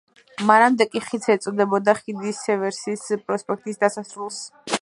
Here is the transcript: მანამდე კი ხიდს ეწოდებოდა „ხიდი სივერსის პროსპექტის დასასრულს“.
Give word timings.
მანამდე 0.51 0.87
კი 0.93 1.01
ხიდს 1.09 1.29
ეწოდებოდა 1.33 1.95
„ხიდი 2.01 2.35
სივერსის 2.39 3.07
პროსპექტის 3.29 3.83
დასასრულს“. 3.85 4.43